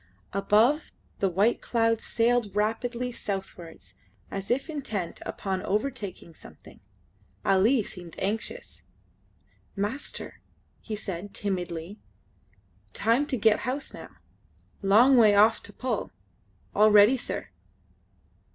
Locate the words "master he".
9.75-10.95